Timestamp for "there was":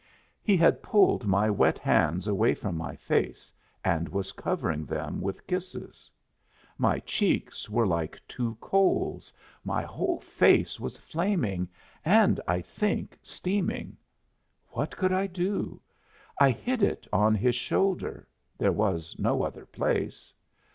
18.57-19.15